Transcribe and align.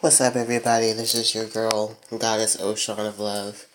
What's 0.00 0.18
up, 0.18 0.34
everybody? 0.34 0.94
This 0.94 1.14
is 1.14 1.34
your 1.34 1.44
girl, 1.44 1.98
Goddess 2.08 2.56
Oshun 2.56 3.06
of 3.06 3.20
Love. 3.20 3.66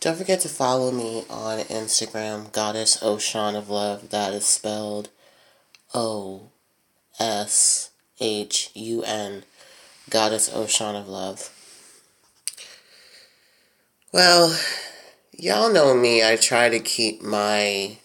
Don't 0.00 0.18
forget 0.18 0.40
to 0.40 0.48
follow 0.48 0.90
me 0.90 1.22
on 1.30 1.60
Instagram, 1.60 2.50
Goddess 2.50 2.96
Oshun 2.96 3.54
of 3.54 3.70
Love. 3.70 4.10
That 4.10 4.32
is 4.32 4.44
spelled 4.44 5.10
O 5.94 6.50
S 7.20 7.90
H 8.18 8.72
U 8.74 9.04
N, 9.04 9.44
Goddess 10.10 10.48
Oshun 10.48 11.00
of 11.00 11.06
Love. 11.06 11.54
Well, 14.12 14.58
y'all 15.38 15.72
know 15.72 15.94
me. 15.94 16.28
I 16.28 16.34
try 16.34 16.68
to 16.68 16.80
keep 16.80 17.22
my 17.22 17.98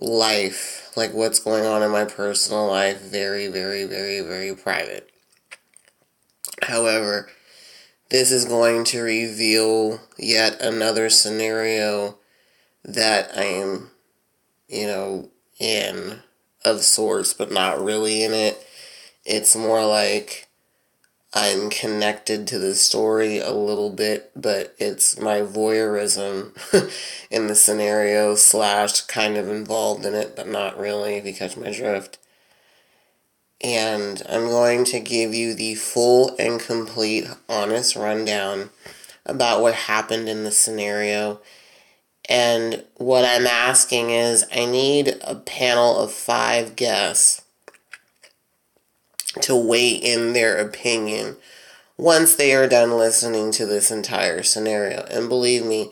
life, 0.00 0.90
like 0.96 1.14
what's 1.14 1.38
going 1.38 1.64
on 1.64 1.84
in 1.84 1.92
my 1.92 2.04
personal 2.04 2.66
life, 2.66 3.00
very, 3.00 3.46
very, 3.46 3.84
very, 3.84 4.22
very 4.22 4.56
private. 4.56 5.12
However, 6.62 7.28
this 8.10 8.30
is 8.30 8.44
going 8.44 8.84
to 8.84 9.02
reveal 9.02 10.00
yet 10.16 10.60
another 10.60 11.10
scenario 11.10 12.18
that 12.84 13.36
I 13.36 13.44
am, 13.44 13.90
you 14.68 14.86
know, 14.86 15.30
in 15.58 16.20
of 16.64 16.82
sorts, 16.82 17.34
but 17.34 17.50
not 17.50 17.82
really 17.82 18.22
in 18.22 18.32
it. 18.32 18.64
It's 19.24 19.56
more 19.56 19.84
like 19.84 20.46
I'm 21.34 21.68
connected 21.68 22.46
to 22.48 22.58
the 22.58 22.74
story 22.74 23.38
a 23.38 23.52
little 23.52 23.90
bit, 23.90 24.30
but 24.36 24.74
it's 24.78 25.18
my 25.18 25.40
voyeurism 25.40 26.52
in 27.30 27.48
the 27.48 27.54
scenario 27.54 28.36
slash 28.36 29.02
kind 29.02 29.36
of 29.36 29.48
involved 29.48 30.06
in 30.06 30.14
it, 30.14 30.36
but 30.36 30.48
not 30.48 30.78
really, 30.78 31.16
if 31.16 31.26
you 31.26 31.34
catch 31.34 31.56
my 31.56 31.72
drift 31.72 32.18
and 33.62 34.22
I'm 34.28 34.46
going 34.46 34.84
to 34.86 35.00
give 35.00 35.34
you 35.34 35.54
the 35.54 35.74
full 35.74 36.34
and 36.38 36.60
complete 36.60 37.26
honest 37.48 37.96
rundown 37.96 38.70
about 39.24 39.60
what 39.60 39.74
happened 39.74 40.28
in 40.28 40.44
the 40.44 40.52
scenario. 40.52 41.40
And 42.28 42.84
what 42.96 43.24
I'm 43.24 43.46
asking 43.46 44.10
is, 44.10 44.44
I 44.54 44.66
need 44.66 45.16
a 45.22 45.36
panel 45.36 45.98
of 45.98 46.12
five 46.12 46.76
guests 46.76 47.42
to 49.42 49.54
weigh 49.54 49.90
in 49.90 50.32
their 50.32 50.56
opinion 50.56 51.36
once 51.96 52.34
they 52.34 52.54
are 52.54 52.68
done 52.68 52.96
listening 52.96 53.50
to 53.52 53.66
this 53.66 53.90
entire 53.90 54.42
scenario. 54.42 55.06
And 55.10 55.28
believe 55.28 55.64
me, 55.64 55.90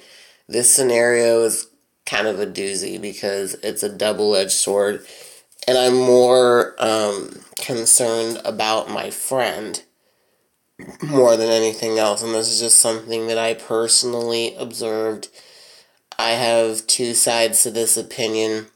this 0.48 0.74
scenario 0.74 1.42
is 1.42 1.66
kind 2.04 2.26
of 2.26 2.38
a 2.38 2.46
doozy 2.46 3.00
because 3.00 3.54
it's 3.62 3.82
a 3.82 3.88
double 3.88 4.36
edged 4.36 4.52
sword 4.52 5.04
and 5.66 5.78
I'm 5.78 5.94
more 5.94 6.74
um, 6.78 7.40
concerned 7.60 8.40
about 8.44 8.90
my 8.90 9.10
friend 9.10 9.82
more 11.02 11.36
than 11.36 11.48
anything 11.48 11.98
else. 11.98 12.22
And 12.22 12.34
this 12.34 12.50
is 12.50 12.60
just 12.60 12.80
something 12.80 13.26
that 13.28 13.38
I 13.38 13.54
personally 13.54 14.54
observed. 14.56 15.28
I 16.18 16.30
have 16.30 16.86
two 16.86 17.14
sides 17.14 17.62
to 17.62 17.70
this 17.70 17.96
opinion, 17.96 18.66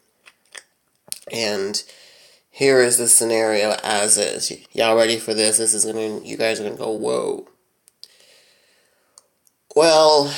and 1.31 1.83
here 2.51 2.81
is 2.81 2.99
the 2.99 3.07
scenario 3.07 3.77
as 3.85 4.19
is. 4.19 4.53
Y'all 4.73 4.97
ready 4.97 5.19
for 5.19 5.35
this? 5.35 5.59
This 5.59 5.75
is 5.75 5.85
gonna, 5.85 6.21
you 6.21 6.37
guys 6.37 6.59
are 6.59 6.65
gonna 6.65 6.77
go, 6.77 6.91
whoa. 6.91 7.47
Well, 9.77 10.35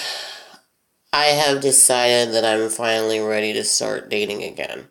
I 1.13 1.27
have 1.27 1.63
decided 1.63 2.35
that 2.35 2.45
I'm 2.45 2.69
finally 2.69 3.21
ready 3.21 3.53
to 3.55 3.65
start 3.65 4.11
dating 4.11 4.43
again. 4.43 4.89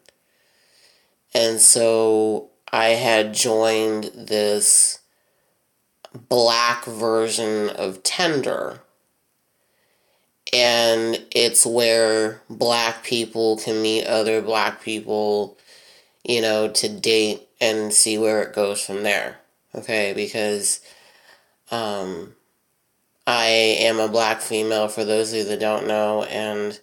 And 1.34 1.60
so 1.60 2.50
I 2.72 2.90
had 2.90 3.34
joined 3.34 4.06
this 4.16 5.00
black 6.14 6.86
version 6.86 7.70
of 7.70 8.04
Tinder. 8.04 8.82
And 10.52 11.24
it's 11.32 11.66
where 11.66 12.42
black 12.50 13.04
people 13.04 13.58
can 13.58 13.82
meet 13.82 14.06
other 14.06 14.42
black 14.42 14.82
people, 14.82 15.58
you 16.24 16.42
know, 16.42 16.68
to 16.70 16.90
date 16.90 17.48
and 17.62 17.94
see 17.94 18.18
where 18.18 18.42
it 18.42 18.56
goes 18.56 18.84
from 18.84 19.04
there. 19.04 19.38
Okay, 19.76 20.14
because 20.14 20.82
um, 21.70 22.34
I 23.28 23.46
am 23.46 24.00
a 24.00 24.08
black 24.08 24.42
female, 24.42 24.88
for 24.88 25.06
those 25.06 25.32
of 25.32 25.38
you 25.38 25.44
that 25.46 25.60
don't 25.60 25.86
know, 25.86 26.24
and 26.24 26.80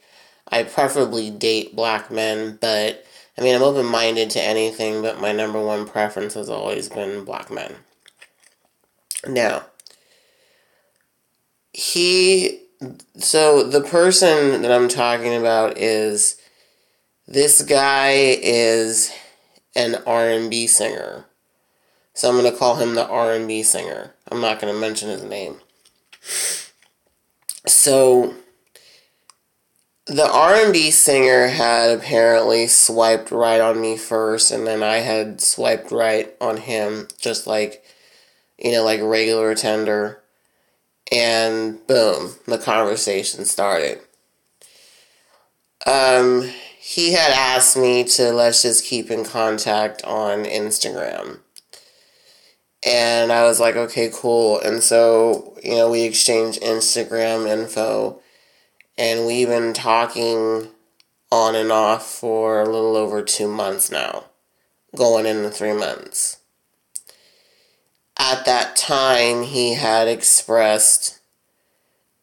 I 0.48 0.62
preferably 0.62 1.30
date 1.30 1.74
black 1.74 2.12
men, 2.12 2.58
but 2.60 3.05
I 3.38 3.42
mean, 3.42 3.54
I'm 3.54 3.62
open 3.62 3.86
minded 3.86 4.30
to 4.30 4.42
anything, 4.42 5.02
but 5.02 5.20
my 5.20 5.32
number 5.32 5.60
one 5.60 5.86
preference 5.86 6.34
has 6.34 6.48
always 6.48 6.88
been 6.88 7.24
black 7.24 7.50
men. 7.50 7.74
Now, 9.26 9.66
he. 11.72 12.60
So 13.18 13.62
the 13.62 13.80
person 13.80 14.62
that 14.62 14.72
I'm 14.72 14.88
talking 14.88 15.34
about 15.34 15.78
is 15.78 16.38
this 17.26 17.62
guy 17.62 18.10
is 18.10 19.12
an 19.74 19.96
R&B 20.06 20.66
singer. 20.66 21.26
So 22.14 22.28
I'm 22.28 22.38
going 22.40 22.50
to 22.50 22.58
call 22.58 22.76
him 22.76 22.94
the 22.94 23.06
R&B 23.06 23.62
singer. 23.62 24.14
I'm 24.30 24.40
not 24.40 24.60
going 24.60 24.72
to 24.72 24.80
mention 24.80 25.08
his 25.08 25.22
name. 25.22 25.60
So 27.66 28.34
the 30.06 30.30
R&B 30.30 30.92
singer 30.92 31.48
had 31.48 31.90
apparently 31.90 32.68
swiped 32.68 33.32
right 33.32 33.60
on 33.60 33.80
me 33.80 33.96
first 33.96 34.52
and 34.52 34.64
then 34.66 34.82
I 34.82 34.98
had 34.98 35.40
swiped 35.40 35.90
right 35.90 36.32
on 36.40 36.58
him 36.58 37.08
just 37.18 37.46
like 37.46 37.84
you 38.56 38.70
know 38.72 38.84
like 38.84 39.00
regular 39.02 39.54
Tinder 39.56 40.22
and 41.10 41.84
boom 41.88 42.36
the 42.46 42.58
conversation 42.58 43.44
started. 43.44 43.98
Um 45.84 46.52
he 46.78 47.12
had 47.12 47.32
asked 47.32 47.76
me 47.76 48.04
to 48.04 48.32
let's 48.32 48.62
just 48.62 48.84
keep 48.84 49.10
in 49.10 49.24
contact 49.24 50.04
on 50.04 50.44
Instagram. 50.44 51.40
And 52.86 53.32
I 53.32 53.42
was 53.42 53.58
like 53.58 53.74
okay 53.74 54.08
cool. 54.14 54.60
And 54.60 54.84
so 54.84 55.58
you 55.64 55.72
know 55.72 55.90
we 55.90 56.02
exchanged 56.04 56.62
Instagram 56.62 57.48
info 57.48 58.20
and 58.98 59.26
we've 59.26 59.48
been 59.48 59.72
talking 59.72 60.68
on 61.30 61.54
and 61.54 61.70
off 61.70 62.06
for 62.06 62.60
a 62.60 62.64
little 62.64 62.96
over 62.96 63.22
two 63.22 63.48
months 63.48 63.90
now, 63.90 64.24
going 64.94 65.26
into 65.26 65.50
three 65.50 65.72
months. 65.72 66.38
At 68.18 68.44
that 68.46 68.76
time, 68.76 69.42
he 69.42 69.74
had 69.74 70.08
expressed 70.08 71.20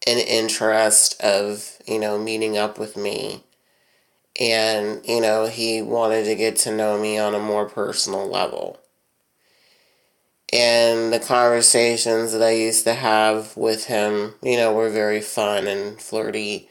an 0.08 0.18
interest 0.18 1.22
of, 1.22 1.78
you 1.86 2.00
know, 2.00 2.18
meeting 2.18 2.58
up 2.58 2.80
with 2.80 2.98
me. 2.98 3.44
And, 4.40 5.06
you 5.06 5.22
know, 5.22 5.46
he 5.46 5.82
wanted 5.82 6.26
to 6.26 6.36
get 6.36 6.56
to 6.58 6.76
know 6.76 7.00
me 7.00 7.20
on 7.20 7.36
a 7.36 7.40
more 7.40 7.70
personal 7.70 8.28
level. 8.28 8.80
And 10.54 11.12
the 11.12 11.20
conversations 11.20 12.32
that 12.32 12.44
I 12.44 12.52
used 12.52 12.84
to 12.84 12.94
have 12.94 13.58
with 13.58 13.86
him, 13.86 14.36
you 14.44 14.56
know, 14.56 14.72
were 14.72 14.92
very 14.92 15.20
fun 15.20 15.66
and 15.66 16.00
flirty. 16.00 16.70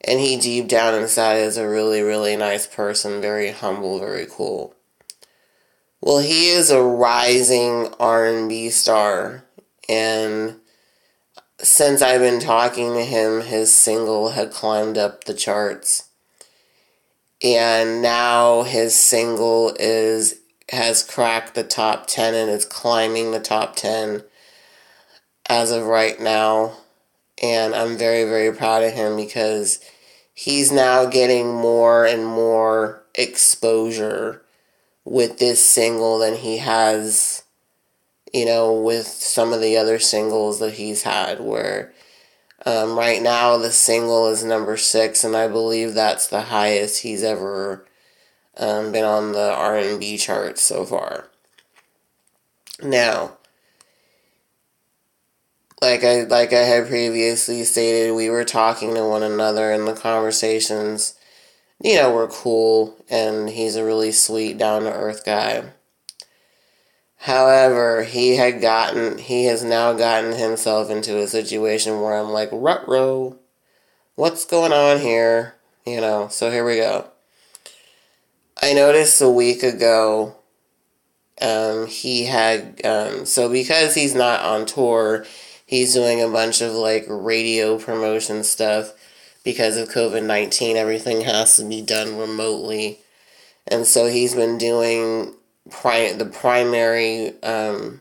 And 0.00 0.18
he 0.18 0.36
deep 0.36 0.66
down 0.66 0.94
inside 0.94 1.36
is 1.36 1.56
a 1.56 1.68
really, 1.68 2.02
really 2.02 2.36
nice 2.36 2.66
person, 2.66 3.20
very 3.20 3.52
humble, 3.52 4.00
very 4.00 4.26
cool. 4.28 4.74
Well, 6.00 6.18
he 6.18 6.48
is 6.48 6.72
a 6.72 6.82
rising 6.82 7.94
R&B 8.00 8.70
star 8.70 9.44
and 9.88 10.56
since 11.58 12.02
I've 12.02 12.20
been 12.20 12.40
talking 12.40 12.94
to 12.94 13.04
him, 13.04 13.42
his 13.42 13.72
single 13.72 14.30
had 14.30 14.50
climbed 14.50 14.98
up 14.98 15.24
the 15.24 15.34
charts. 15.34 16.08
And 17.42 18.02
now 18.02 18.62
his 18.62 18.98
single 18.98 19.74
is 19.78 20.40
has 20.70 21.02
cracked 21.02 21.54
the 21.54 21.64
top 21.64 22.06
10 22.06 22.34
and 22.34 22.50
is 22.50 22.64
climbing 22.64 23.30
the 23.30 23.40
top 23.40 23.76
10 23.76 24.22
as 25.48 25.70
of 25.70 25.84
right 25.84 26.18
now. 26.20 26.72
And 27.42 27.74
I'm 27.74 27.96
very, 27.96 28.24
very 28.24 28.54
proud 28.56 28.82
of 28.82 28.92
him 28.92 29.16
because 29.16 29.80
he's 30.32 30.72
now 30.72 31.06
getting 31.06 31.52
more 31.52 32.04
and 32.06 32.24
more 32.24 33.02
exposure 33.14 34.42
with 35.04 35.38
this 35.38 35.64
single 35.66 36.18
than 36.18 36.36
he 36.36 36.58
has, 36.58 37.42
you 38.32 38.46
know, 38.46 38.72
with 38.72 39.06
some 39.06 39.52
of 39.52 39.60
the 39.60 39.76
other 39.76 39.98
singles 39.98 40.60
that 40.60 40.74
he's 40.74 41.02
had. 41.02 41.40
Where 41.40 41.92
um, 42.64 42.96
right 42.96 43.20
now 43.20 43.58
the 43.58 43.70
single 43.70 44.28
is 44.28 44.42
number 44.42 44.76
six, 44.76 45.24
and 45.24 45.36
I 45.36 45.48
believe 45.48 45.92
that's 45.92 46.28
the 46.28 46.42
highest 46.42 47.02
he's 47.02 47.22
ever 47.22 47.84
um, 48.56 48.92
been 48.92 49.04
on 49.04 49.32
the 49.32 49.52
R&B 49.52 50.18
charts 50.18 50.62
so 50.62 50.84
far. 50.84 51.28
Now, 52.82 53.38
like 55.80 56.02
I 56.02 56.22
like 56.22 56.52
I 56.52 56.60
had 56.60 56.88
previously 56.88 57.62
stated, 57.64 58.14
we 58.14 58.30
were 58.30 58.44
talking 58.44 58.94
to 58.94 59.06
one 59.06 59.22
another 59.22 59.70
and 59.70 59.86
the 59.86 59.94
conversations, 59.94 61.14
you 61.82 61.96
know, 61.96 62.12
were 62.12 62.28
cool 62.28 62.96
and 63.08 63.50
he's 63.50 63.76
a 63.76 63.84
really 63.84 64.12
sweet, 64.12 64.58
down 64.58 64.82
to 64.82 64.92
earth 64.92 65.24
guy. 65.24 65.64
However, 67.18 68.02
he 68.02 68.36
had 68.36 68.60
gotten, 68.60 69.16
he 69.16 69.46
has 69.46 69.64
now 69.64 69.94
gotten 69.94 70.32
himself 70.32 70.90
into 70.90 71.18
a 71.18 71.26
situation 71.26 72.02
where 72.02 72.16
I'm 72.16 72.30
like, 72.30 72.50
rut 72.52 72.86
what's 74.14 74.44
going 74.44 74.72
on 74.72 75.00
here? 75.00 75.54
You 75.86 76.00
know, 76.02 76.28
so 76.28 76.50
here 76.50 76.66
we 76.66 76.76
go. 76.76 77.10
I 78.64 78.72
noticed 78.72 79.20
a 79.20 79.28
week 79.28 79.62
ago, 79.62 80.36
um, 81.42 81.86
he 81.86 82.24
had, 82.24 82.80
um, 82.82 83.26
so 83.26 83.50
because 83.50 83.94
he's 83.94 84.14
not 84.14 84.40
on 84.40 84.64
tour, 84.64 85.26
he's 85.66 85.92
doing 85.92 86.22
a 86.22 86.30
bunch 86.30 86.62
of 86.62 86.72
like 86.72 87.04
radio 87.06 87.78
promotion 87.78 88.42
stuff 88.42 88.94
because 89.44 89.76
of 89.76 89.90
COVID 89.90 90.24
19. 90.24 90.78
Everything 90.78 91.20
has 91.20 91.58
to 91.58 91.64
be 91.66 91.82
done 91.82 92.16
remotely. 92.16 93.00
And 93.66 93.86
so 93.86 94.06
he's 94.06 94.34
been 94.34 94.56
doing 94.56 95.34
pri- 95.68 96.14
the 96.14 96.24
primary 96.24 97.34
um, 97.42 98.00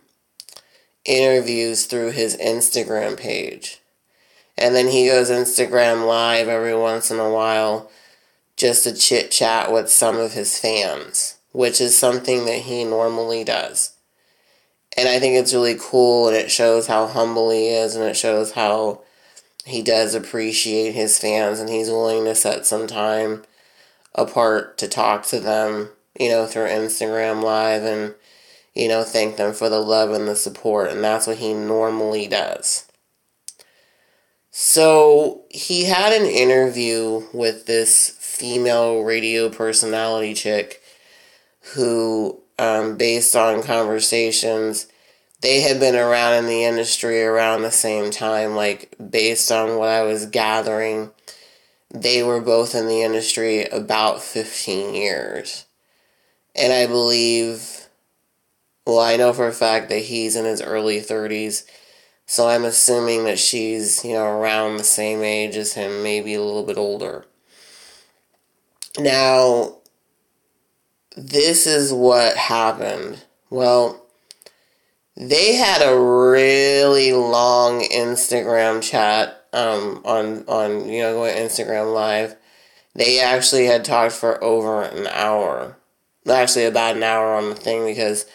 interviews 1.03 1.87
through 1.87 2.11
his 2.11 2.37
Instagram 2.37 3.19
page. 3.19 3.81
And 4.57 4.73
then 4.73 4.87
he 4.87 5.07
goes 5.07 5.29
Instagram 5.29 6.07
live 6.07 6.47
every 6.47 6.73
once 6.73 7.11
in 7.11 7.19
a 7.19 7.29
while 7.29 7.91
just 8.63 8.85
a 8.85 8.93
chit 8.93 9.29
chat 9.29 9.73
with 9.73 9.89
some 9.89 10.15
of 10.15 10.31
his 10.31 10.57
fans, 10.57 11.37
which 11.51 11.81
is 11.81 11.97
something 11.97 12.45
that 12.45 12.59
he 12.59 12.85
normally 12.85 13.43
does. 13.43 13.97
And 14.95 15.09
I 15.09 15.19
think 15.19 15.35
it's 15.35 15.53
really 15.53 15.75
cool 15.77 16.29
and 16.29 16.37
it 16.37 16.49
shows 16.49 16.87
how 16.87 17.07
humble 17.07 17.49
he 17.49 17.67
is 17.67 17.93
and 17.93 18.05
it 18.05 18.15
shows 18.15 18.53
how 18.53 19.01
he 19.65 19.81
does 19.81 20.15
appreciate 20.15 20.93
his 20.93 21.19
fans 21.19 21.59
and 21.59 21.69
he's 21.69 21.89
willing 21.89 22.23
to 22.23 22.35
set 22.35 22.65
some 22.65 22.87
time 22.87 23.43
apart 24.15 24.77
to 24.77 24.87
talk 24.87 25.25
to 25.25 25.41
them, 25.41 25.89
you 26.17 26.29
know, 26.29 26.45
through 26.45 26.67
Instagram 26.67 27.43
Live 27.43 27.83
and, 27.83 28.15
you 28.73 28.87
know, 28.87 29.03
thank 29.03 29.35
them 29.35 29.51
for 29.51 29.67
the 29.67 29.81
love 29.81 30.11
and 30.11 30.25
the 30.25 30.37
support. 30.37 30.89
And 30.89 31.03
that's 31.03 31.27
what 31.27 31.39
he 31.39 31.53
normally 31.53 32.27
does. 32.27 32.87
So 34.51 35.41
he 35.49 35.83
had 35.83 36.13
an 36.13 36.27
interview 36.27 37.27
with 37.33 37.65
this 37.65 38.15
female 38.33 39.01
radio 39.01 39.49
personality 39.49 40.33
chick 40.33 40.81
who, 41.73 42.41
um, 42.59 42.97
based 42.97 43.35
on 43.35 43.63
conversations, 43.63 44.87
they 45.41 45.61
had 45.61 45.79
been 45.79 45.95
around 45.95 46.35
in 46.35 46.45
the 46.47 46.63
industry 46.63 47.23
around 47.23 47.61
the 47.61 47.71
same 47.71 48.11
time, 48.11 48.55
like 48.55 48.93
based 49.11 49.51
on 49.51 49.77
what 49.77 49.89
I 49.89 50.03
was 50.03 50.25
gathering 50.25 51.11
they 51.93 52.23
were 52.23 52.41
both 52.41 52.73
in 52.73 52.87
the 52.87 53.03
industry 53.03 53.65
about 53.65 54.21
15 54.21 54.95
years. 54.95 55.65
And 56.55 56.73
I 56.73 56.87
believe, 56.87 57.87
well, 58.85 58.99
I 58.99 59.15
know 59.15 59.31
for 59.31 59.47
a 59.47 59.53
fact 59.53 59.89
that 59.89 59.99
he's 59.99 60.35
in 60.35 60.45
his 60.45 60.61
early 60.61 60.99
30s. 60.99 61.65
So 62.25 62.47
I'm 62.47 62.65
assuming 62.65 63.25
that 63.25 63.37
she's, 63.37 64.03
you 64.03 64.13
know, 64.13 64.25
around 64.25 64.77
the 64.77 64.83
same 64.83 65.21
age 65.21 65.55
as 65.55 65.73
him, 65.73 66.01
maybe 66.01 66.33
a 66.33 66.41
little 66.41 66.63
bit 66.63 66.77
older. 66.77 67.25
Now, 68.99 69.77
this 71.15 71.67
is 71.67 71.91
what 71.91 72.37
happened. 72.37 73.23
Well, 73.49 74.03
they 75.15 75.55
had 75.55 75.81
a 75.81 75.99
really 75.99 77.13
long 77.13 77.81
Instagram 77.81 78.81
chat 78.81 79.43
um, 79.53 80.01
on 80.03 80.43
on 80.47 80.89
you 80.89 81.01
know 81.01 81.13
going 81.13 81.35
Instagram 81.35 81.93
live, 81.93 82.35
they 82.95 83.19
actually 83.19 83.65
had 83.65 83.85
talked 83.85 84.13
for 84.13 84.43
over 84.43 84.83
an 84.83 85.07
hour. 85.07 85.77
Actually, 86.29 86.65
about 86.65 86.95
an 86.95 87.03
hour 87.03 87.33
on 87.35 87.49
the 87.49 87.55
thing 87.55 87.85
because 87.85 88.25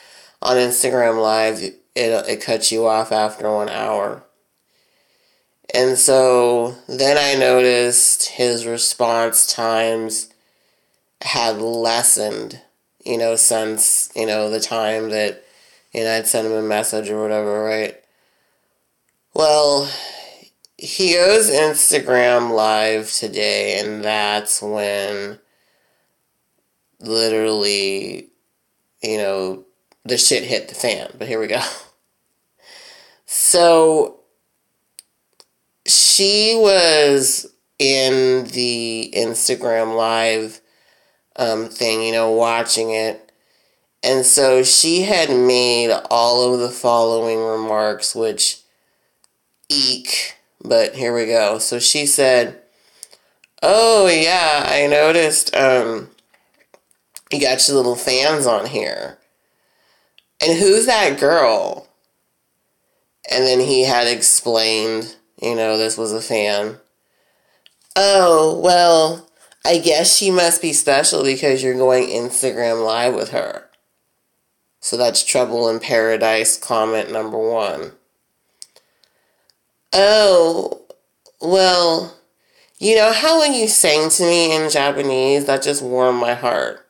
on 0.40 0.56
Instagram 0.56 1.20
live 1.20 1.60
it 1.62 1.84
it 1.94 2.40
cuts 2.40 2.70
you 2.70 2.86
off 2.86 3.10
after 3.10 3.52
one 3.52 3.68
hour. 3.68 4.22
And 5.74 5.98
so 5.98 6.76
then 6.88 7.18
I 7.18 7.38
noticed 7.38 8.28
his 8.28 8.64
response 8.64 9.52
times 9.52 10.32
had 11.22 11.58
lessened, 11.58 12.60
you 13.04 13.18
know, 13.18 13.36
since, 13.36 14.10
you 14.14 14.26
know, 14.26 14.50
the 14.50 14.60
time 14.60 15.10
that, 15.10 15.44
you 15.92 16.04
know, 16.04 16.16
I'd 16.16 16.26
sent 16.26 16.46
him 16.46 16.52
a 16.52 16.62
message 16.62 17.10
or 17.10 17.20
whatever, 17.20 17.64
right? 17.64 17.96
Well, 19.34 19.90
he 20.76 21.14
goes 21.14 21.50
Instagram 21.50 22.52
live 22.52 23.12
today, 23.12 23.80
and 23.80 24.04
that's 24.04 24.62
when 24.62 25.38
literally, 27.00 28.28
you 29.02 29.18
know, 29.18 29.64
the 30.04 30.18
shit 30.18 30.44
hit 30.44 30.68
the 30.68 30.74
fan. 30.74 31.10
But 31.18 31.28
here 31.28 31.40
we 31.40 31.46
go. 31.46 31.62
So 33.30 34.20
she 35.86 36.56
was 36.56 37.46
in 37.78 38.46
the 38.46 39.12
Instagram 39.14 39.94
live 39.96 40.62
um, 41.38 41.68
thing, 41.68 42.02
you 42.02 42.12
know, 42.12 42.30
watching 42.30 42.90
it. 42.90 43.32
And 44.02 44.24
so 44.24 44.62
she 44.62 45.02
had 45.02 45.30
made 45.30 45.90
all 46.10 46.52
of 46.52 46.60
the 46.60 46.68
following 46.68 47.38
remarks, 47.38 48.14
which 48.14 48.60
eek 49.68 50.38
but 50.62 50.94
here 50.94 51.14
we 51.14 51.26
go. 51.26 51.58
So 51.58 51.78
she 51.78 52.06
said, 52.06 52.60
Oh, 53.62 54.06
yeah, 54.06 54.64
I 54.66 54.86
noticed 54.86 55.54
um, 55.54 56.10
you 57.30 57.40
got 57.40 57.66
your 57.66 57.76
little 57.76 57.96
fans 57.96 58.46
on 58.46 58.66
here. 58.66 59.18
And 60.40 60.58
who's 60.58 60.86
that 60.86 61.18
girl? 61.18 61.88
And 63.30 63.44
then 63.44 63.60
he 63.60 63.84
had 63.84 64.06
explained, 64.06 65.16
you 65.40 65.54
know, 65.54 65.76
this 65.76 65.98
was 65.98 66.12
a 66.12 66.20
fan. 66.20 66.78
Oh, 67.96 68.58
well, 68.62 69.27
I 69.64 69.78
guess 69.78 70.16
she 70.16 70.30
must 70.30 70.62
be 70.62 70.72
special 70.72 71.22
because 71.22 71.62
you're 71.62 71.74
going 71.74 72.08
Instagram 72.08 72.84
live 72.84 73.14
with 73.14 73.30
her. 73.30 73.68
So 74.80 74.96
that's 74.96 75.24
Trouble 75.24 75.68
in 75.68 75.80
Paradise 75.80 76.56
comment 76.56 77.12
number 77.12 77.38
one. 77.38 77.92
Oh, 79.92 80.82
well, 81.40 82.16
you 82.78 82.94
know 82.96 83.12
how 83.12 83.40
when 83.40 83.54
you 83.54 83.66
sang 83.68 84.08
to 84.10 84.22
me 84.22 84.54
in 84.54 84.70
Japanese, 84.70 85.46
that 85.46 85.62
just 85.62 85.82
warmed 85.82 86.20
my 86.20 86.34
heart. 86.34 86.86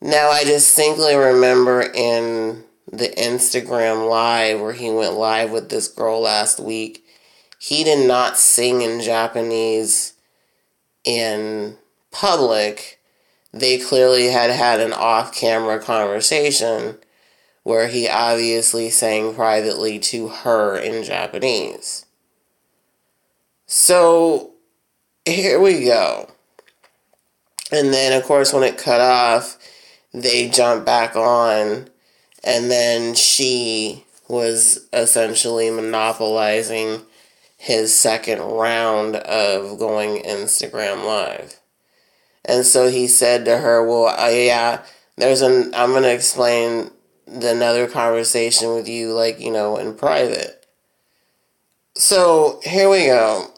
Now 0.00 0.30
I 0.30 0.42
distinctly 0.42 1.14
remember 1.14 1.80
in 1.80 2.64
the 2.90 3.08
Instagram 3.16 4.10
live 4.10 4.60
where 4.60 4.72
he 4.72 4.90
went 4.90 5.14
live 5.14 5.50
with 5.52 5.70
this 5.70 5.86
girl 5.86 6.20
last 6.20 6.58
week, 6.58 7.04
he 7.58 7.84
did 7.84 8.08
not 8.08 8.36
sing 8.36 8.82
in 8.82 9.00
Japanese 9.00 10.11
in 11.04 11.76
public. 12.10 13.00
They 13.52 13.78
clearly 13.78 14.26
had 14.26 14.50
had 14.50 14.80
an 14.80 14.92
off 14.92 15.34
camera 15.34 15.80
conversation 15.80 16.98
where 17.62 17.88
he 17.88 18.08
obviously 18.08 18.90
sang 18.90 19.34
privately 19.34 19.98
to 19.98 20.28
her 20.28 20.76
in 20.76 21.04
Japanese. 21.04 22.06
So 23.66 24.52
here 25.24 25.60
we 25.60 25.84
go. 25.84 26.30
And 27.70 27.92
then, 27.92 28.12
of 28.12 28.24
course, 28.24 28.52
when 28.52 28.64
it 28.64 28.76
cut 28.76 29.00
off, 29.00 29.56
they 30.12 30.48
jumped 30.48 30.84
back 30.84 31.16
on, 31.16 31.88
and 32.44 32.70
then 32.70 33.14
she 33.14 34.04
was 34.28 34.86
essentially 34.92 35.70
monopolizing 35.70 37.02
his 37.62 37.96
second 37.96 38.40
round 38.40 39.14
of 39.14 39.78
going 39.78 40.20
Instagram 40.24 41.06
Live. 41.06 41.60
And 42.44 42.66
so 42.66 42.90
he 42.90 43.06
said 43.06 43.44
to 43.44 43.58
her, 43.58 43.86
Well, 43.86 44.08
uh, 44.08 44.30
yeah, 44.30 44.82
there's 45.16 45.42
an, 45.42 45.72
I'm 45.72 45.90
going 45.90 46.02
to 46.02 46.12
explain 46.12 46.90
another 47.28 47.86
conversation 47.86 48.74
with 48.74 48.88
you, 48.88 49.12
like, 49.12 49.38
you 49.38 49.52
know, 49.52 49.76
in 49.76 49.94
private. 49.94 50.66
So 51.94 52.58
here 52.64 52.90
we 52.90 53.06
go. 53.06 53.52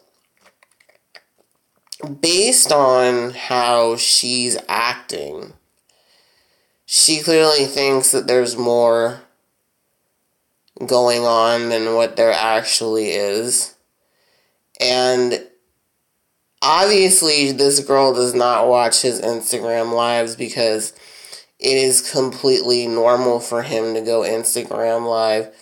Based 2.21 2.71
on 2.71 3.31
how 3.31 3.95
she's 3.95 4.55
acting, 4.69 5.53
she 6.85 7.21
clearly 7.21 7.65
thinks 7.65 8.11
that 8.11 8.27
there's 8.27 8.55
more 8.55 9.21
going 10.85 11.23
on 11.23 11.69
than 11.69 11.95
what 11.95 12.17
there 12.17 12.33
actually 12.33 13.07
is. 13.09 13.74
And 14.79 15.45
obviously, 16.61 17.51
this 17.51 17.79
girl 17.79 18.13
does 18.13 18.33
not 18.33 18.67
watch 18.67 19.01
his 19.01 19.21
Instagram 19.21 19.93
lives 19.93 20.35
because 20.35 20.93
it 21.59 21.77
is 21.77 22.11
completely 22.11 22.87
normal 22.87 23.39
for 23.39 23.63
him 23.63 23.93
to 23.93 24.01
go 24.01 24.21
Instagram 24.21 25.09
live 25.09 25.53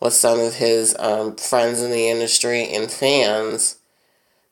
with 0.00 0.12
some 0.12 0.40
of 0.40 0.54
his 0.54 0.94
um, 0.98 1.36
friends 1.36 1.80
in 1.80 1.90
the 1.90 2.08
industry 2.08 2.68
and 2.68 2.90
fans 2.90 3.76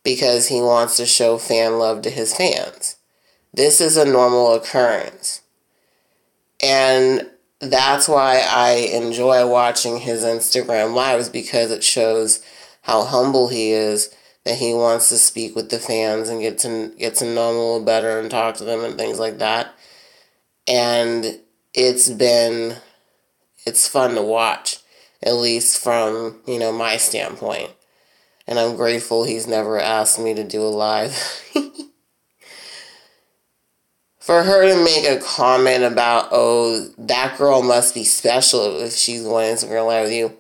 because 0.03 0.49
he 0.49 0.61
wants 0.61 0.97
to 0.97 1.07
show 1.07 1.39
fan 1.39 1.79
love 1.79 2.03
to 2.03 2.11
his 2.11 2.35
fans. 2.35 2.97
This 3.53 3.81
is 3.81 3.97
a 3.97 4.05
normal 4.05 4.55
occurrence. 4.55 5.43
And 6.63 7.29
that's 7.61 8.09
why 8.09 8.45
I 8.47 8.71
enjoy 8.93 9.47
watching 9.47 9.99
his 9.99 10.23
Instagram 10.23 10.95
lives 10.95 11.29
because 11.29 11.71
it 11.71 11.83
shows 11.83 12.43
how 12.85 13.03
humble 13.05 13.49
he 13.49 13.73
is 13.73 14.15
that 14.45 14.59
he 14.59 14.75
wants 14.75 15.09
to 15.09 15.17
speak 15.17 15.57
with 15.57 15.71
the 15.71 15.79
fans 15.79 16.29
and 16.29 16.43
get 16.43 16.59
to 16.59 16.93
get 16.99 17.15
to 17.17 17.25
know 17.25 17.49
them 17.49 17.57
a 17.57 17.59
little 17.59 17.85
better 17.85 18.21
and 18.21 18.31
talk 18.31 18.55
to 18.57 18.65
them 18.65 18.85
and 18.85 18.99
things 18.99 19.19
like 19.19 19.39
that. 19.39 19.75
And 20.69 21.41
it's 21.73 22.11
been 22.11 22.77
it's 23.67 23.89
fun 23.89 24.15
to 24.15 24.23
watch, 24.23 24.79
at 25.23 25.35
least 25.35 25.83
from, 25.83 26.41
you 26.47 26.59
know, 26.59 26.73
my 26.73 26.99
standpoint. 26.99 27.71
And 28.47 28.59
I'm 28.59 28.77
grateful 28.77 29.25
he's 29.25 29.47
never 29.47 29.81
asked 29.81 30.19
me 30.19 30.35
to 30.35 30.45
do 30.45 30.61
a 30.61 30.69
live. 30.69 31.15
For 34.19 34.43
her 34.43 34.69
to 34.69 34.85
make 34.85 35.07
a 35.07 35.23
comment 35.23 35.85
about, 35.85 36.29
oh, 36.33 36.89
that 36.99 37.39
girl 37.39 37.63
must 37.63 37.95
be 37.95 38.05
special 38.05 38.81
if 38.81 38.93
she's 38.93 39.23
going 39.23 39.55
Instagram 39.55 39.87
live 39.87 40.05
with 40.05 40.13
you, 40.13 40.37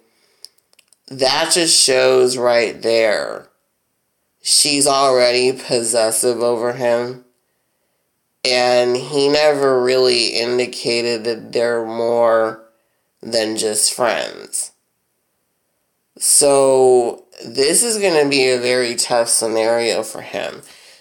that 1.08 1.52
just 1.52 1.80
shows 1.80 2.36
right 2.36 2.80
there 2.82 3.48
she's 4.44 4.86
already 4.86 5.52
possessive 5.52 6.40
over 6.40 6.74
him. 6.74 7.24
And 8.44 8.94
he 8.94 9.28
never 9.28 9.82
really 9.82 10.28
indicated 10.28 11.24
that 11.24 11.52
they're 11.52 11.84
more 11.84 12.62
than 13.22 13.56
just 13.56 13.94
friends. 13.94 14.72
So, 16.18 17.24
this 17.44 17.82
is 17.82 17.98
going 17.98 18.22
to 18.22 18.28
be 18.28 18.50
a 18.50 18.60
very 18.60 18.94
tough 18.94 19.28
scenario 19.28 20.02
for 20.02 20.20
him. 20.20 20.60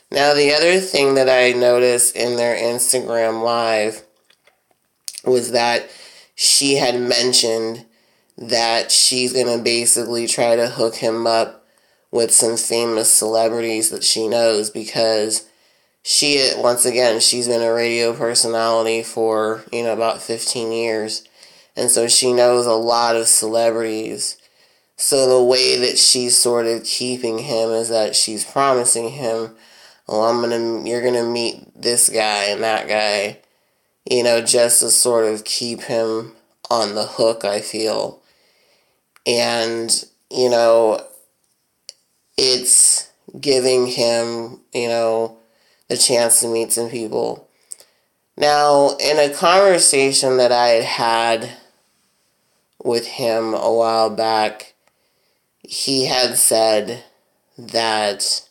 Now, 0.10 0.34
the 0.34 0.54
other 0.54 0.80
thing 0.80 1.16
that 1.16 1.30
I 1.30 1.52
noticed 1.52 2.16
in 2.16 2.38
their 2.38 2.56
Instagram 2.56 3.44
live 3.44 4.04
was 5.26 5.52
that 5.52 5.90
she 6.34 6.76
had 6.76 7.00
mentioned 7.00 7.86
that 8.50 8.92
she's 8.92 9.34
going 9.34 9.58
to 9.58 9.64
basically 9.64 10.28
try 10.28 10.56
to 10.56 10.68
hook 10.68 10.96
him 10.96 11.28
up 11.28 11.66
with 12.12 12.32
some 12.32 12.58
famous 12.58 13.12
celebrities 13.12 13.90
that 13.90 14.04
she 14.04 14.28
knows 14.28 14.70
because 14.70 15.48
she 16.04 16.52
once 16.58 16.86
again 16.86 17.20
she's 17.20 17.48
been 17.48 17.62
a 17.62 17.74
radio 17.74 18.14
personality 18.14 19.02
for 19.02 19.64
you 19.72 19.84
know 19.84 19.94
about 19.94 20.22
15 20.22 20.72
years. 20.72 21.24
And 21.76 21.90
so 21.90 22.08
she 22.08 22.34
knows 22.34 22.68
a 22.68 22.74
lot 22.74 23.16
of 23.16 23.28
celebrities. 23.28 24.38
So 24.96 25.28
the 25.28 25.44
way 25.44 25.78
that 25.80 25.98
she's 25.98 26.38
sort 26.38 26.68
of 26.68 26.84
keeping 26.84 27.40
him 27.40 27.72
is 27.72 27.90
that 27.90 28.16
she's 28.16 28.46
promising 28.46 29.10
him 29.10 29.56
oh 30.08 30.24
i'm 30.24 30.42
gonna 30.42 30.88
you're 30.88 31.02
gonna 31.02 31.24
meet 31.24 31.62
this 31.80 32.10
guy 32.10 32.46
and 32.46 32.64
that 32.64 32.88
guy 32.88 33.40
you 34.10 34.24
know 34.24 34.42
just 34.42 34.80
to 34.80 34.90
sort 34.90 35.26
of 35.26 35.44
keep 35.44 35.82
him 35.84 36.34
on 36.70 36.96
the 36.96 37.06
hook 37.06 37.46
i 37.46 37.60
feel 37.60 38.22
and 39.26 40.06
you 40.30 40.50
know 40.50 41.00
it's 42.38 43.12
giving 43.40 43.88
him, 43.88 44.60
you 44.74 44.88
know, 44.88 45.38
the 45.88 45.98
chance 45.98 46.40
to 46.42 46.48
meet 46.48 46.72
some 46.72 46.90
people. 46.90 47.48
Now, 48.36 48.96
in 49.00 49.20
a 49.20 49.34
conversation 49.34 50.38
that 50.38 50.52
I 50.52 50.70
had 50.70 50.84
had 50.84 51.58
with 52.84 53.08
him 53.08 53.54
a 53.54 53.72
while 53.74 54.10
back, 54.10 54.74
he 55.62 56.06
had 56.06 56.38
said 56.38 57.04
that 57.58 58.48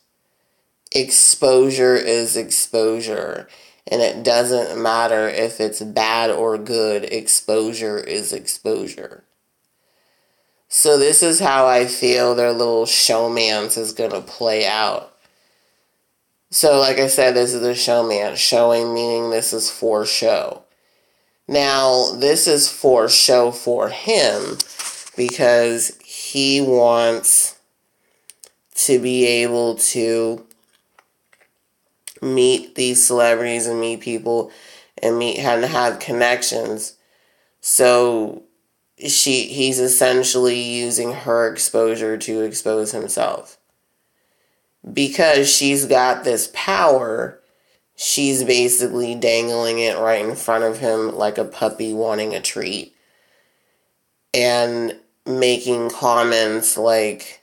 exposure 0.92 1.96
is 1.96 2.36
exposure, 2.36 3.48
and 3.88 4.00
it 4.00 4.22
doesn't 4.22 4.80
matter 4.80 5.28
if 5.28 5.60
it's 5.60 5.82
bad 5.82 6.30
or 6.30 6.56
good, 6.56 7.04
exposure 7.04 7.98
is 7.98 8.32
exposure. 8.32 9.24
So 10.74 10.96
this 10.96 11.22
is 11.22 11.38
how 11.38 11.66
I 11.66 11.84
feel 11.84 12.34
their 12.34 12.50
little 12.50 12.86
showmance 12.86 13.76
is 13.76 13.92
gonna 13.92 14.22
play 14.22 14.66
out. 14.66 15.14
So 16.50 16.78
like 16.80 16.98
I 16.98 17.08
said, 17.08 17.34
this 17.34 17.52
is 17.52 17.62
a 17.62 17.74
showman. 17.74 18.36
Showing 18.36 18.94
meaning 18.94 19.28
this 19.28 19.52
is 19.52 19.70
for 19.70 20.06
show. 20.06 20.62
Now, 21.46 22.12
this 22.14 22.46
is 22.46 22.70
for 22.70 23.10
show 23.10 23.50
for 23.50 23.90
him 23.90 24.56
because 25.14 25.98
he 26.02 26.62
wants 26.62 27.58
to 28.76 28.98
be 28.98 29.26
able 29.26 29.74
to 29.74 30.46
meet 32.22 32.76
these 32.76 33.06
celebrities 33.06 33.66
and 33.66 33.78
meet 33.78 34.00
people 34.00 34.50
and 35.02 35.18
meet 35.18 35.38
and 35.38 35.66
have 35.66 35.98
connections. 35.98 36.96
So 37.60 38.44
she 39.08 39.44
he's 39.44 39.78
essentially 39.78 40.60
using 40.60 41.12
her 41.12 41.50
exposure 41.50 42.16
to 42.18 42.42
expose 42.42 42.92
himself. 42.92 43.58
Because 44.92 45.48
she's 45.48 45.86
got 45.86 46.24
this 46.24 46.50
power, 46.52 47.40
she's 47.94 48.42
basically 48.42 49.14
dangling 49.14 49.78
it 49.78 49.98
right 49.98 50.24
in 50.24 50.34
front 50.34 50.64
of 50.64 50.78
him 50.78 51.14
like 51.14 51.38
a 51.38 51.44
puppy 51.44 51.92
wanting 51.92 52.34
a 52.34 52.40
treat. 52.40 52.94
And 54.34 54.98
making 55.24 55.90
comments 55.90 56.76
like 56.76 57.42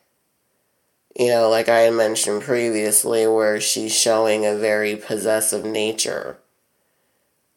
you 1.19 1.27
know, 1.27 1.49
like 1.49 1.67
I 1.67 1.79
had 1.79 1.93
mentioned 1.93 2.43
previously, 2.43 3.27
where 3.27 3.59
she's 3.59 3.93
showing 3.93 4.45
a 4.45 4.55
very 4.55 4.95
possessive 4.95 5.65
nature 5.65 6.37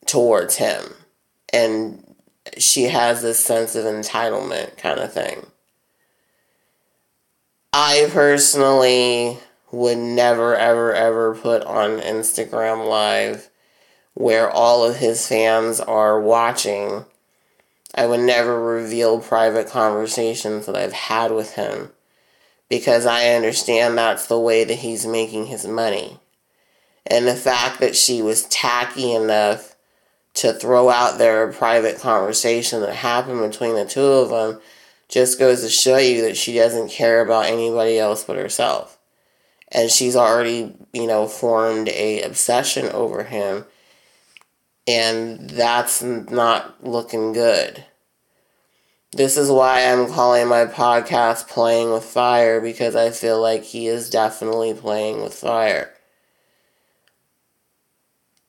towards 0.04 0.56
him. 0.56 0.94
And 1.52 2.11
she 2.58 2.84
has 2.84 3.22
this 3.22 3.44
sense 3.44 3.74
of 3.74 3.84
entitlement 3.84 4.76
kind 4.76 5.00
of 5.00 5.12
thing. 5.12 5.46
I 7.72 8.08
personally 8.12 9.38
would 9.70 9.98
never, 9.98 10.54
ever, 10.54 10.94
ever 10.94 11.34
put 11.34 11.62
on 11.64 12.00
Instagram 12.00 12.88
Live 12.88 13.48
where 14.14 14.50
all 14.50 14.84
of 14.84 14.96
his 14.96 15.26
fans 15.26 15.80
are 15.80 16.20
watching. 16.20 17.04
I 17.94 18.06
would 18.06 18.20
never 18.20 18.60
reveal 18.60 19.20
private 19.20 19.68
conversations 19.68 20.66
that 20.66 20.76
I've 20.76 20.92
had 20.92 21.32
with 21.32 21.54
him 21.54 21.92
because 22.68 23.06
I 23.06 23.30
understand 23.30 23.96
that's 23.96 24.26
the 24.26 24.38
way 24.38 24.64
that 24.64 24.74
he's 24.74 25.06
making 25.06 25.46
his 25.46 25.66
money. 25.66 26.18
And 27.06 27.26
the 27.26 27.34
fact 27.34 27.80
that 27.80 27.96
she 27.96 28.22
was 28.22 28.44
tacky 28.44 29.12
enough 29.12 29.71
to 30.34 30.52
throw 30.52 30.88
out 30.88 31.18
their 31.18 31.52
private 31.52 31.98
conversation 32.00 32.80
that 32.80 32.94
happened 32.94 33.40
between 33.40 33.74
the 33.74 33.84
two 33.84 34.00
of 34.00 34.30
them 34.30 34.60
just 35.08 35.38
goes 35.38 35.62
to 35.62 35.68
show 35.68 35.98
you 35.98 36.22
that 36.22 36.36
she 36.36 36.54
doesn't 36.54 36.90
care 36.90 37.20
about 37.20 37.46
anybody 37.46 37.98
else 37.98 38.24
but 38.24 38.36
herself. 38.36 38.98
And 39.70 39.90
she's 39.90 40.16
already, 40.16 40.74
you 40.92 41.06
know, 41.06 41.26
formed 41.26 41.88
a 41.90 42.22
obsession 42.22 42.88
over 42.90 43.24
him. 43.24 43.66
And 44.86 45.50
that's 45.50 46.02
not 46.02 46.82
looking 46.84 47.32
good. 47.32 47.84
This 49.14 49.36
is 49.36 49.50
why 49.50 49.84
I'm 49.84 50.08
calling 50.08 50.48
my 50.48 50.64
podcast 50.64 51.46
Playing 51.46 51.92
with 51.92 52.04
Fire 52.04 52.62
because 52.62 52.96
I 52.96 53.10
feel 53.10 53.40
like 53.40 53.62
he 53.62 53.86
is 53.86 54.08
definitely 54.08 54.72
playing 54.72 55.22
with 55.22 55.34
fire. 55.34 55.92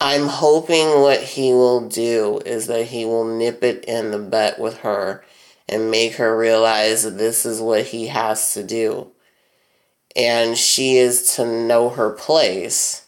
I'm 0.05 0.27
hoping 0.27 1.00
what 1.00 1.24
he 1.24 1.53
will 1.53 1.88
do 1.88 2.41
is 2.45 2.67
that 2.67 2.88
he 2.88 3.05
will 3.05 3.24
nip 3.24 3.63
it 3.63 3.86
in 3.86 4.12
the 4.12 4.19
butt 4.19 4.60
with 4.60 4.79
her 4.79 5.24
and 5.69 5.89
make 5.89 6.15
her 6.15 6.38
realize 6.38 7.03
that 7.03 7.17
this 7.17 7.45
is 7.45 7.62
what 7.62 7.86
he 7.86 8.07
has 8.07 8.53
to 8.53 8.63
do. 8.63 9.12
And 10.13 10.57
she 10.57 10.98
is 10.98 11.33
to 11.36 11.45
know 11.45 11.88
her 11.88 12.10
place. 12.10 13.05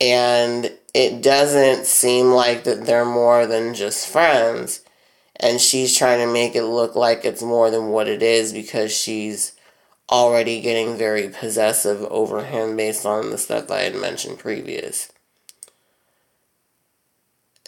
And 0.00 0.72
it 0.94 1.22
doesn't 1.22 1.84
seem 1.84 2.28
like 2.28 2.64
that 2.64 2.86
they're 2.86 3.04
more 3.04 3.46
than 3.46 3.74
just 3.74 4.08
friends. 4.08 4.80
And 5.36 5.60
she's 5.60 5.94
trying 5.94 6.26
to 6.26 6.32
make 6.32 6.56
it 6.56 6.64
look 6.64 6.96
like 6.96 7.26
it's 7.26 7.42
more 7.42 7.70
than 7.70 7.88
what 7.88 8.08
it 8.08 8.22
is 8.22 8.54
because 8.54 8.96
she's 8.96 9.52
already 10.10 10.62
getting 10.62 10.96
very 10.96 11.28
possessive 11.28 12.00
over 12.04 12.46
him 12.46 12.78
based 12.78 13.04
on 13.04 13.28
the 13.28 13.36
stuff 13.36 13.70
I 13.70 13.80
had 13.80 13.94
mentioned 13.94 14.38
previous. 14.38 15.11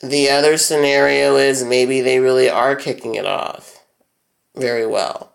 The 0.04 0.28
other 0.28 0.58
scenario 0.58 1.36
is 1.36 1.64
maybe 1.64 2.02
they 2.02 2.18
really 2.18 2.50
are 2.50 2.76
kicking 2.76 3.14
it 3.14 3.24
off 3.24 3.82
very 4.54 4.86
well. 4.86 5.32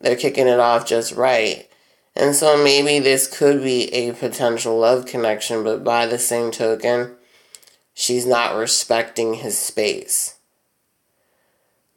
They're 0.00 0.14
kicking 0.14 0.46
it 0.46 0.60
off 0.60 0.86
just 0.86 1.12
right. 1.12 1.68
And 2.14 2.32
so 2.36 2.62
maybe 2.62 3.00
this 3.00 3.26
could 3.26 3.64
be 3.64 3.92
a 3.92 4.12
potential 4.12 4.78
love 4.78 5.04
connection, 5.04 5.64
but 5.64 5.82
by 5.82 6.06
the 6.06 6.16
same 6.16 6.52
token, 6.52 7.16
she's 7.92 8.24
not 8.24 8.54
respecting 8.54 9.34
his 9.34 9.58
space. 9.58 10.36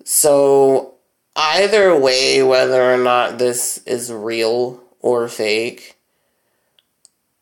So, 0.04 0.96
either 1.36 1.96
way, 1.96 2.42
whether 2.42 2.92
or 2.92 2.98
not 2.98 3.38
this 3.38 3.78
is 3.86 4.12
real 4.12 4.82
or 5.02 5.28
fake, 5.28 5.98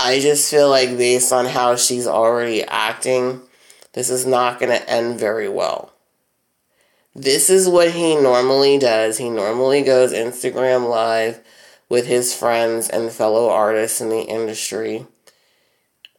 I 0.01 0.19
just 0.19 0.51
feel 0.51 0.69
like 0.69 0.97
based 0.97 1.31
on 1.31 1.45
how 1.45 1.77
she's 1.77 2.05
already 2.07 2.63
acting, 2.63 3.41
this 3.97 4.11
is 4.11 4.27
not 4.27 4.59
going 4.59 4.69
to 4.69 4.87
end 4.87 5.19
very 5.19 5.49
well. 5.49 5.91
This 7.15 7.49
is 7.49 7.67
what 7.67 7.93
he 7.93 8.15
normally 8.15 8.77
does. 8.77 9.17
He 9.17 9.27
normally 9.27 9.81
goes 9.81 10.13
Instagram 10.13 10.87
live 10.87 11.39
with 11.89 12.05
his 12.05 12.35
friends 12.35 12.89
and 12.89 13.11
fellow 13.11 13.49
artists 13.49 13.99
in 13.99 14.09
the 14.09 14.21
industry. 14.21 15.07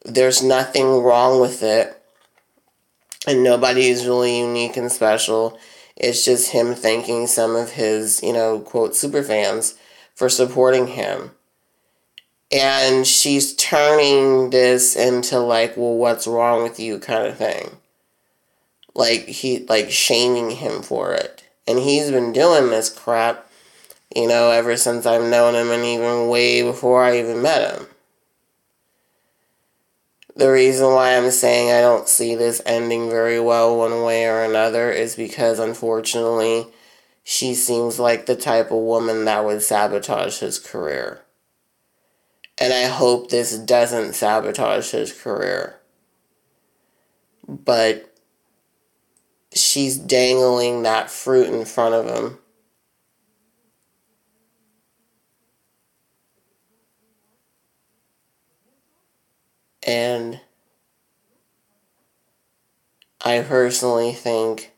There's 0.03 0.43
nothing 0.43 1.01
wrong 1.01 1.39
with 1.39 1.63
it. 1.63 2.03
And 3.25 3.45
nobody 3.45 3.87
is 3.87 4.05
really 4.05 4.39
unique 4.39 4.75
and 4.75 4.91
special. 4.91 5.57
It's 5.95 6.25
just 6.25 6.51
him 6.51 6.75
thanking 6.75 7.27
some 7.27 7.55
of 7.55 7.71
his, 7.71 8.21
you 8.21 8.33
know, 8.33 8.59
quote, 8.59 8.93
super 8.93 9.23
fans 9.23 9.75
for 10.13 10.27
supporting 10.27 10.87
him. 10.87 11.31
And 12.51 13.05
she's 13.05 13.55
turning 13.55 14.49
this 14.49 14.95
into 14.95 15.39
like, 15.39 15.77
well, 15.77 15.95
what's 15.95 16.25
wrong 16.25 16.63
with 16.63 16.79
you 16.79 16.99
kind 16.99 17.27
of 17.27 17.37
thing. 17.37 17.77
Like 18.95 19.27
he 19.27 19.65
like 19.67 19.91
shaming 19.91 20.51
him 20.51 20.81
for 20.81 21.13
it. 21.13 21.43
And 21.67 21.77
he's 21.77 22.09
been 22.09 22.33
doing 22.33 22.69
this 22.69 22.89
crap, 22.89 23.47
you 24.15 24.27
know, 24.27 24.49
ever 24.49 24.75
since 24.75 25.05
I've 25.05 25.29
known 25.29 25.53
him 25.53 25.69
and 25.69 25.85
even 25.85 26.27
way 26.27 26.63
before 26.63 27.03
I 27.03 27.19
even 27.19 27.43
met 27.43 27.75
him. 27.75 27.87
The 30.35 30.51
reason 30.51 30.87
why 30.87 31.15
I'm 31.15 31.29
saying 31.31 31.69
I 31.69 31.81
don't 31.81 32.07
see 32.07 32.33
this 32.33 32.61
ending 32.65 33.09
very 33.09 33.39
well 33.39 33.77
one 33.77 34.03
way 34.03 34.25
or 34.25 34.41
another 34.41 34.89
is 34.89 35.15
because 35.15 35.59
unfortunately 35.59 36.67
she 37.23 37.53
seems 37.53 37.99
like 37.99 38.25
the 38.25 38.35
type 38.35 38.71
of 38.71 38.77
woman 38.77 39.25
that 39.25 39.45
would 39.45 39.61
sabotage 39.61 40.39
his 40.39 40.57
career. 40.57 41.21
And 42.59 42.73
I 42.73 42.87
hope 42.87 43.29
this 43.29 43.57
doesn't 43.57 44.13
sabotage 44.13 44.91
his 44.91 45.13
career. 45.13 45.79
But 47.47 48.13
she's 49.53 49.97
dangling 49.97 50.83
that 50.83 51.09
fruit 51.09 51.47
in 51.47 51.65
front 51.65 51.95
of 51.95 52.05
him. 52.05 52.37
And 59.87 60.41
I 63.23 63.41
personally 63.41 64.13
think 64.13 64.73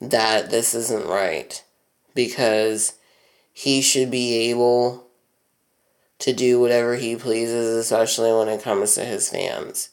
that 0.00 0.50
this 0.50 0.74
isn't 0.74 1.06
right 1.06 1.62
because 2.14 2.94
he 3.52 3.82
should 3.82 4.10
be 4.10 4.50
able 4.50 5.06
to 6.20 6.32
do 6.32 6.60
whatever 6.60 6.96
he 6.96 7.16
pleases, 7.16 7.76
especially 7.76 8.32
when 8.32 8.48
it 8.48 8.62
comes 8.62 8.94
to 8.94 9.04
his 9.04 9.28
fans. 9.28 9.90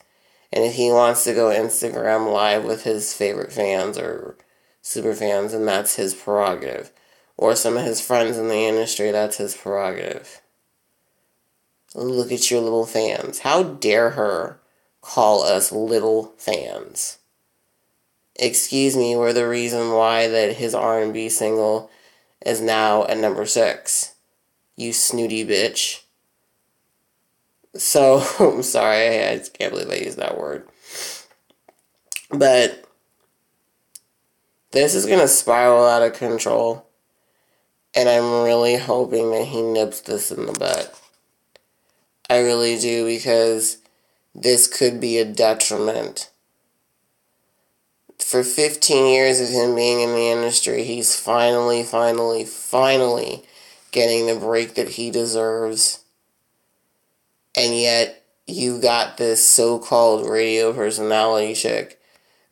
And 0.54 0.64
if 0.64 0.74
he 0.74 0.92
wants 0.92 1.24
to 1.24 1.34
go 1.34 1.48
Instagram 1.48 2.32
live 2.32 2.64
with 2.64 2.84
his 2.84 3.14
favorite 3.14 3.52
fans 3.52 3.98
or 3.98 4.38
super 4.82 5.14
fans, 5.14 5.54
and 5.54 5.68
that's 5.68 5.96
his 5.96 6.14
prerogative. 6.14 6.92
Or 7.38 7.56
some 7.56 7.78
of 7.78 7.86
his 7.86 8.02
friends 8.02 8.38
in 8.38 8.50
the 8.50 8.66
industry, 8.66 9.12
that's 9.12 9.38
his 9.38 9.56
prerogative. 9.56 10.42
Look 11.96 12.32
at 12.32 12.52
your 12.52 12.62
little 12.62 12.86
fans. 12.86 13.40
How 13.40 13.64
dare 13.64 14.12
her 14.12 14.60
call 15.02 15.44
us 15.44 15.72
little 15.72 16.34
fans? 16.38 17.18
Excuse 18.36 18.96
me, 18.96 19.16
we're 19.16 19.34
the 19.34 19.48
reason 19.48 19.92
why 19.92 20.28
that 20.28 20.58
his 20.58 20.74
R&B 20.74 21.30
single 21.30 21.90
is 22.46 22.62
now 22.62 23.06
at 23.06 23.18
number 23.18 23.46
6. 23.46 24.16
You 24.76 24.94
snooty 24.94 25.46
bitch. 25.46 26.02
So, 27.76 28.24
I'm 28.40 28.64
sorry, 28.64 29.26
I 29.28 29.42
can't 29.54 29.74
believe 29.74 29.90
I 29.90 30.04
used 30.04 30.18
that 30.18 30.38
word. 30.38 30.68
But 32.30 32.86
this 34.72 34.96
is 34.96 35.06
to 35.20 35.28
spiral 35.28 35.86
out 35.86 36.02
of 36.02 36.14
control. 36.14 36.88
And 37.94 38.08
I'm 38.08 38.44
really 38.44 38.78
hoping 38.78 39.32
that 39.32 39.48
he 39.48 39.62
nips 39.62 40.02
this 40.02 40.32
in 40.32 40.46
the 40.46 40.54
butt. 40.54 40.98
I 42.30 42.40
really 42.40 42.80
do 42.80 43.06
because 43.06 43.80
this 44.34 44.68
could 44.68 45.02
be 45.02 45.18
a 45.18 45.26
detriment. 45.26 46.30
For 48.18 48.44
15 48.44 49.08
years 49.08 49.42
of 49.42 49.50
him 49.50 49.76
being 49.76 50.00
in 50.00 50.12
the 50.12 50.30
industry, 50.30 50.86
he's 50.86 51.20
finally, 51.20 51.84
finally, 51.84 52.46
finally 52.46 53.44
getting 53.92 54.28
the 54.28 54.36
break 54.36 54.76
that 54.76 54.90
he 54.90 55.12
deserves. 55.12 56.01
And 57.56 57.78
yet, 57.78 58.24
you 58.48 58.82
got 58.82 59.18
this 59.18 59.46
so 59.46 59.80
called 59.80 60.30
radio 60.30 60.74
personality 60.74 61.54
chick 61.54 62.00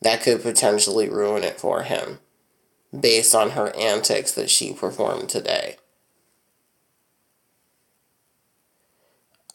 that 0.02 0.22
could 0.22 0.42
potentially 0.42 1.08
ruin 1.08 1.44
it 1.44 1.60
for 1.60 1.82
him 1.82 2.18
based 2.98 3.34
on 3.34 3.50
her 3.50 3.74
antics 3.76 4.32
that 4.32 4.50
she 4.50 4.72
performed 4.72 5.28
today. 5.28 5.76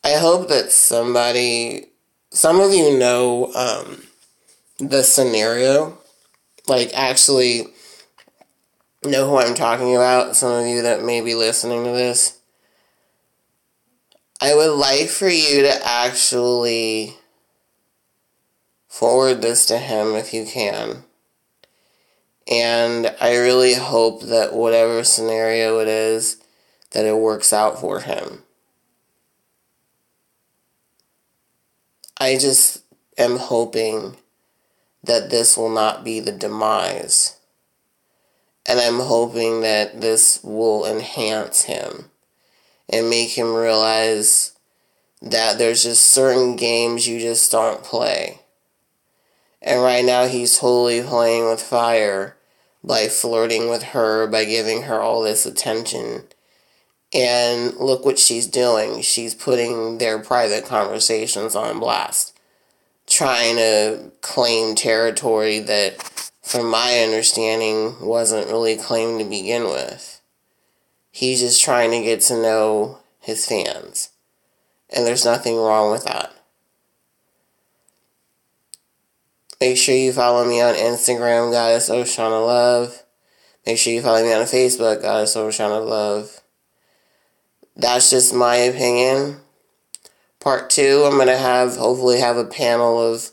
I 0.03 0.13
hope 0.13 0.49
that 0.49 0.71
somebody, 0.71 1.87
some 2.29 2.59
of 2.59 2.71
you 2.73 2.97
know 2.97 3.51
um, 3.55 4.03
the 4.77 5.01
scenario, 5.01 5.97
like 6.67 6.91
actually 6.93 7.67
know 9.03 9.27
who 9.27 9.37
I'm 9.37 9.55
talking 9.55 9.95
about. 9.95 10.35
Some 10.35 10.51
of 10.51 10.67
you 10.67 10.83
that 10.83 11.03
may 11.03 11.21
be 11.21 11.33
listening 11.33 11.83
to 11.85 11.91
this. 11.91 12.34
I 14.41 14.53
would 14.53 14.73
like 14.73 15.07
for 15.07 15.29
you 15.29 15.61
to 15.61 15.87
actually 15.87 17.15
forward 18.89 19.41
this 19.41 19.65
to 19.67 19.77
him 19.77 20.15
if 20.15 20.33
you 20.33 20.45
can. 20.45 21.03
And 22.47 23.15
I 23.21 23.37
really 23.37 23.75
hope 23.75 24.23
that 24.23 24.53
whatever 24.53 25.03
scenario 25.03 25.79
it 25.79 25.87
is, 25.87 26.37
that 26.91 27.05
it 27.05 27.17
works 27.17 27.53
out 27.53 27.79
for 27.79 28.01
him. 28.01 28.43
I 32.17 32.37
just 32.37 32.83
am 33.17 33.37
hoping 33.37 34.17
that 35.03 35.29
this 35.29 35.55
will 35.55 35.69
not 35.69 36.03
be 36.03 36.19
the 36.19 36.31
demise. 36.31 37.37
And 38.65 38.79
I'm 38.79 38.99
hoping 38.99 39.61
that 39.61 40.01
this 40.01 40.43
will 40.43 40.85
enhance 40.85 41.63
him 41.63 42.09
and 42.89 43.09
make 43.09 43.37
him 43.37 43.53
realize 43.53 44.53
that 45.21 45.57
there's 45.57 45.83
just 45.83 46.05
certain 46.05 46.55
games 46.55 47.07
you 47.07 47.19
just 47.19 47.51
don't 47.51 47.83
play. 47.83 48.39
And 49.61 49.81
right 49.81 50.05
now 50.05 50.27
he's 50.27 50.59
totally 50.59 51.01
playing 51.01 51.45
with 51.45 51.61
fire 51.61 52.37
by 52.83 53.07
flirting 53.07 53.69
with 53.69 53.81
her, 53.81 54.27
by 54.27 54.45
giving 54.45 54.83
her 54.83 55.01
all 55.01 55.23
this 55.23 55.45
attention 55.45 56.23
and 57.13 57.75
look 57.77 58.05
what 58.05 58.19
she's 58.19 58.45
doing. 58.45 59.01
She's 59.01 59.33
putting 59.33 59.97
their 59.97 60.19
private 60.19 60.65
conversations 60.65 61.55
on 61.55 61.79
blast, 61.79 62.37
trying 63.07 63.55
to 63.55 64.11
claim 64.21 64.75
territory 64.75 65.59
that, 65.59 66.31
from 66.43 66.69
my 66.69 66.99
understanding, 66.99 67.95
wasn't 68.01 68.47
really 68.47 68.75
claimed 68.75 69.19
to 69.19 69.25
begin 69.25 69.63
with. 69.63 70.14
He's 71.15 71.39
just 71.39 71.63
trying 71.63 71.91
to 71.91 72.01
get 72.01 72.21
to 72.21 72.33
know 72.33 72.99
his 73.19 73.45
fans. 73.45 74.09
And 74.95 75.05
there's 75.05 75.25
nothing 75.25 75.55
wrong 75.55 75.91
with 75.91 76.03
that. 76.03 76.33
Make 79.61 79.77
sure 79.77 79.95
you 79.95 80.11
follow 80.11 80.45
me 80.45 80.61
on 80.61 80.75
Instagram, 80.75 81.51
Goddess 81.51 81.89
Oshun 81.89 82.37
of 82.37 82.45
Love. 82.45 83.03
Make 83.65 83.77
sure 83.77 83.93
you 83.93 84.01
follow 84.01 84.21
me 84.21 84.33
on 84.33 84.43
Facebook, 84.43 85.01
Goddess 85.01 85.35
Oshun 85.35 85.71
of 85.71 85.85
Love 85.85 86.41
that's 87.75 88.09
just 88.09 88.33
my 88.33 88.55
opinion. 88.55 89.37
Part 90.39 90.69
two, 90.69 91.03
I'm 91.05 91.17
to 91.27 91.37
have, 91.37 91.75
hopefully, 91.75 92.19
have 92.19 92.37
a 92.37 92.45
panel 92.45 93.01
of 93.01 93.31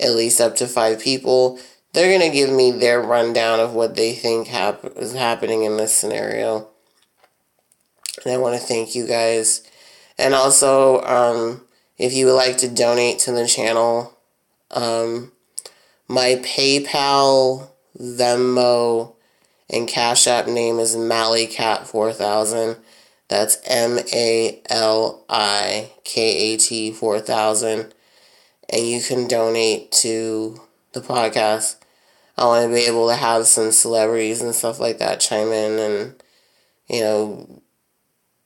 at 0.00 0.14
least 0.14 0.40
up 0.40 0.56
to 0.56 0.66
five 0.66 1.00
people. 1.00 1.58
They're 1.92 2.18
to 2.20 2.30
give 2.30 2.50
me 2.50 2.70
their 2.70 3.00
rundown 3.00 3.58
of 3.58 3.74
what 3.74 3.96
they 3.96 4.12
think 4.12 4.48
hap- 4.48 4.84
is 4.96 5.12
happening 5.12 5.64
in 5.64 5.76
this 5.76 5.94
scenario. 5.94 6.68
And 8.24 8.34
I 8.34 8.38
want 8.38 8.60
to 8.60 8.66
thank 8.66 8.94
you 8.94 9.06
guys. 9.06 9.62
And 10.18 10.34
also, 10.34 11.02
um, 11.02 11.62
if 11.98 12.12
you 12.12 12.26
would 12.26 12.34
like 12.34 12.58
to 12.58 12.68
donate 12.68 13.18
to 13.20 13.32
the 13.32 13.46
channel, 13.46 14.16
um, 14.70 15.32
my 16.08 16.40
PayPal, 16.42 17.68
Venmo, 17.98 19.14
and 19.68 19.86
Cash 19.86 20.26
App 20.26 20.46
name 20.46 20.78
is 20.78 20.96
MaliKat4000. 20.96 22.78
That's 23.28 23.58
M 23.64 24.00
A 24.12 24.60
L 24.68 25.24
I 25.28 25.92
K 26.02 26.52
A 26.52 26.56
T 26.56 26.90
4000. 26.90 27.94
And 28.68 28.86
you 28.86 29.00
can 29.00 29.28
donate 29.28 29.92
to 29.92 30.60
the 30.92 31.00
podcast. 31.00 31.76
I 32.36 32.44
want 32.46 32.68
to 32.68 32.74
be 32.74 32.86
able 32.86 33.08
to 33.08 33.14
have 33.14 33.46
some 33.46 33.70
celebrities 33.70 34.42
and 34.42 34.54
stuff 34.54 34.80
like 34.80 34.98
that 34.98 35.20
chime 35.20 35.52
in 35.52 35.78
and, 35.78 36.22
you 36.88 37.00
know, 37.00 37.59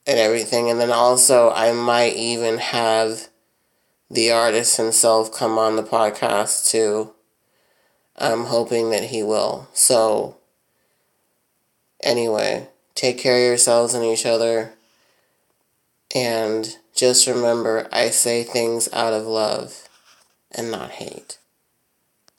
and 0.07 0.19
everything. 0.19 0.71
And 0.71 0.81
then 0.81 0.93
also, 0.93 1.51
I 1.51 1.73
might 1.73 2.15
even 2.15 2.59
have 2.59 3.29
the 4.11 4.31
artist 4.31 4.77
himself 4.77 5.33
come 5.33 5.59
on 5.59 5.77
the 5.77 5.83
podcast 5.83 6.71
too. 6.71 7.13
I'm 8.17 8.45
hoping 8.45 8.91
that 8.91 9.05
he 9.05 9.23
will. 9.23 9.69
So, 9.73 10.37
Anyway, 12.05 12.69
take 12.95 13.17
care 13.17 13.37
of 13.37 13.43
yourselves 13.43 13.95
and 13.95 14.05
each 14.05 14.27
other. 14.27 14.75
And 16.15 16.77
just 16.95 17.27
remember, 17.27 17.89
I 17.91 18.11
say 18.11 18.45
things 18.45 18.91
out 18.93 19.15
of 19.15 19.27
love 19.27 19.89
and 20.53 20.71
not 20.71 20.91
hate. 20.91 21.39